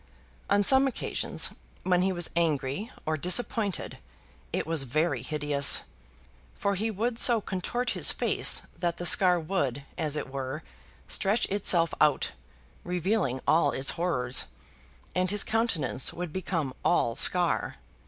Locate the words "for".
6.55-6.73